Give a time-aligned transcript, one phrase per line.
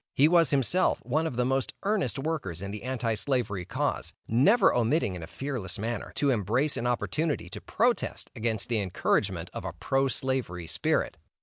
[0.15, 4.73] He was himself, one of the most earnest workers in the Anti slavery cause, never
[4.73, 9.63] omitting in a fearless manner, to embrace an opportunity to protest against the encouragement of
[9.63, 11.17] a pro slavery spirit.